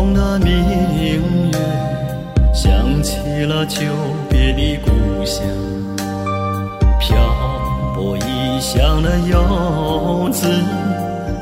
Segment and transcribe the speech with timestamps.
[0.00, 1.58] 中的明月，
[2.54, 3.82] 想起了久
[4.30, 4.90] 别的故
[5.26, 5.44] 乡。
[6.98, 7.18] 漂
[7.94, 10.46] 泊异乡的游子，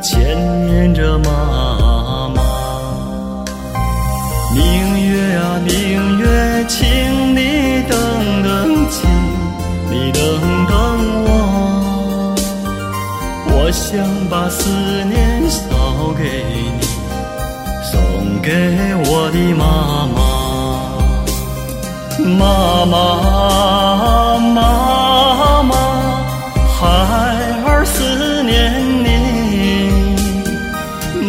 [0.03, 0.37] 牵
[0.67, 3.45] 念着妈妈。
[4.53, 4.61] 明
[5.07, 6.85] 月啊，明月，请
[7.37, 7.97] 你等
[8.43, 9.09] 等，请
[9.89, 10.21] 你等
[10.67, 10.75] 等
[11.27, 12.35] 我。
[13.53, 14.69] 我想把思
[15.05, 16.43] 念捎给
[16.81, 16.88] 你，
[18.49, 20.17] 给我的妈妈，
[22.39, 25.77] 妈妈，妈妈，
[26.81, 26.89] 孩
[27.67, 28.73] 儿思念
[29.05, 30.17] 你，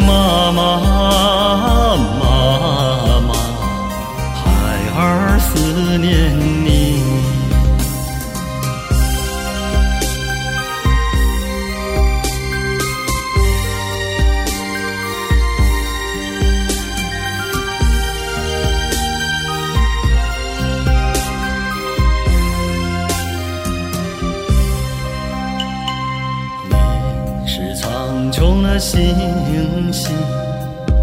[0.08, 1.39] 妈妈，妈
[28.80, 29.14] 星
[29.92, 30.16] 星，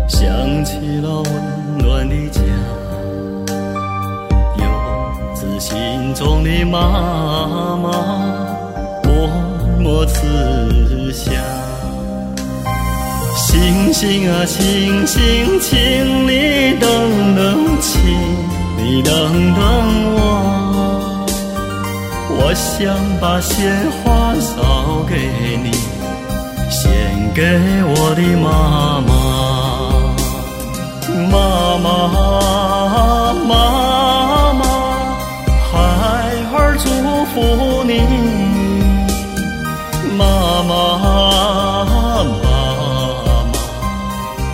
[0.09, 2.41] 想起了温暖的家，
[4.57, 4.65] 游
[5.35, 7.91] 子心中的妈妈，
[9.05, 9.29] 默
[9.79, 11.35] 默慈祥。
[13.37, 15.77] 星星啊星星，请
[16.27, 18.01] 你等等，请
[18.79, 19.13] 你等
[19.55, 19.63] 等
[20.15, 20.19] 我。
[22.39, 25.15] 我想把鲜花捎给
[25.63, 25.71] 你，
[27.37, 27.43] 给
[27.85, 28.49] 我的妈
[29.03, 29.13] 妈，
[31.31, 31.35] 妈
[31.77, 31.85] 妈，
[33.45, 33.55] 妈
[34.55, 34.65] 妈，
[35.71, 35.75] 孩
[36.57, 36.89] 儿祝
[37.35, 37.37] 福
[37.85, 37.91] 你。
[40.17, 40.25] 妈
[40.63, 40.73] 妈，
[41.85, 42.49] 妈妈，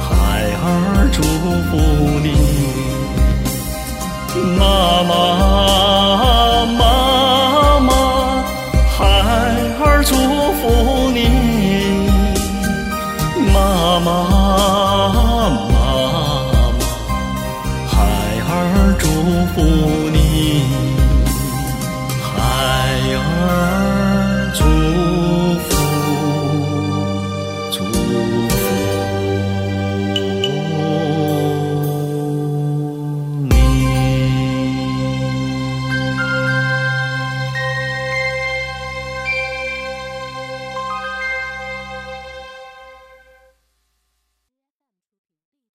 [0.09, 0.11] 孩
[0.67, 1.23] 儿祝
[1.71, 1.73] 福
[2.19, 2.27] 你。
[4.59, 4.61] 妈
[5.05, 5.42] 妈。
[19.43, 19.61] 祝福
[20.11, 20.63] 你，
[22.23, 23.82] 孩儿。